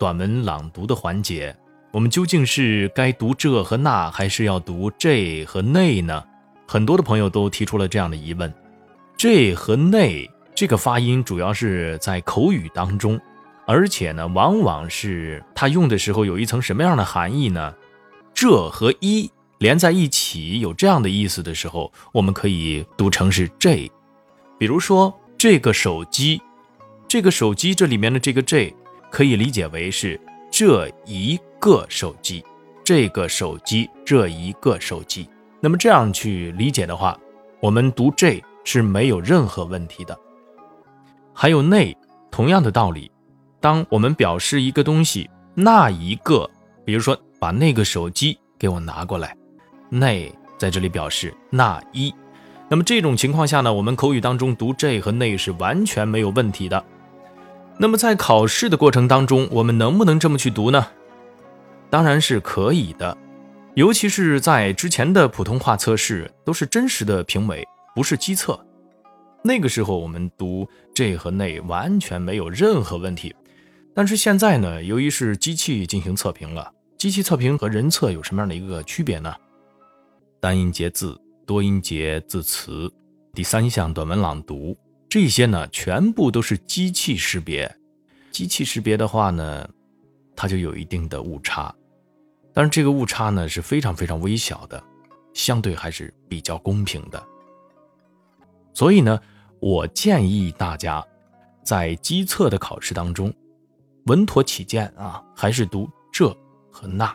[0.00, 1.54] 短文朗读的环节，
[1.92, 6.24] 我们究竟是该读这和那，还是要读这和那呢？
[6.66, 8.50] 很多的朋友都提出了这样的疑问。
[9.14, 13.20] 这和那这个发音主要是在口语当中，
[13.66, 17.74] 而且呢，往往是它用的时候有一层什么样的含义呢？
[18.32, 23.86] 这和一连在一起有这样的意思的时候，我们可以读成是这。
[24.58, 26.40] 比如说这个手机，
[27.06, 28.74] 这个手机这里面的这个这
[29.10, 30.20] 可以理解为是
[30.50, 32.44] 这一个手机，
[32.84, 35.28] 这个手机这一个手机。
[35.60, 37.18] 那么这样去理解的话，
[37.60, 38.40] 我们读这。
[38.62, 40.16] 是没有任何问题的。
[41.32, 41.96] 还有那，
[42.30, 43.10] 同样的道理，
[43.58, 46.48] 当我们表示一个东西那一个，
[46.84, 49.34] 比如说把那个手机给我拿过来，
[49.88, 52.14] 那在这里表示那一。
[52.68, 56.84] 那么这种情况下呢，我们口语当中读这和那是完全没有问题的。
[57.82, 60.86] 那么在考试的过程当中，我们能不能这么去读呢？
[61.88, 63.16] 当然是可以的，
[63.74, 67.66] 尤其是在之前的普通话测试都是真实的评委。
[67.94, 68.62] 不是机测，
[69.42, 73.34] 那个时候我们读这和那完全没有任何问题。
[73.94, 79.34] 但是现在呢，由于是机器进行测评了，机器测评和人测有什么样的一个区别呢？
[80.38, 82.92] 单音节字、多音节字词、
[83.32, 84.76] 第三项短文朗读
[85.10, 87.76] 这些呢，全部都是机器识别。
[88.30, 89.68] 机器识别的话呢，
[90.36, 91.74] 它就有一定的误差，
[92.54, 94.80] 但是这个误差呢是非常非常微小的，
[95.34, 97.20] 相对还是比较公平的。
[98.72, 99.20] 所以呢，
[99.58, 101.04] 我建议大家
[101.64, 103.34] 在机测的考试当中，
[104.06, 106.28] 稳妥起见啊，还是读这
[106.70, 107.12] 和那。